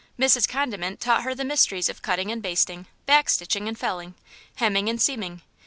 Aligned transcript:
Mrs. 0.17 0.47
Condiment 0.49 0.99
taught 0.99 1.21
her 1.21 1.35
the 1.35 1.45
mysteries 1.45 1.87
of 1.87 2.01
cutting 2.01 2.31
and 2.31 2.41
basting, 2.41 2.87
back 3.05 3.29
stitching 3.29 3.67
and 3.67 3.77
felling, 3.77 4.15
hemming 4.55 4.89
and 4.89 4.99
seaming. 4.99 5.43